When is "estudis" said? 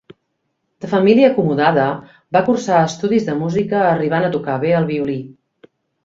2.85-3.27